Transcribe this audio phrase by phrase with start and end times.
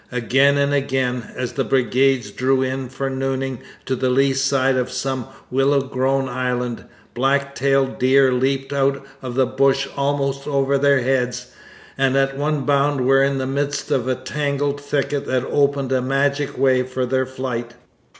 [0.11, 4.89] Again and again as the brigades drew in for nooning to the lee side of
[4.89, 11.01] some willow grown island, black tailed deer leaped out of the brush almost over their
[11.01, 11.51] heads,
[11.99, 16.01] and at one bound were in the midst of a tangled thicket that opened a
[16.01, 17.75] magic way for their flight.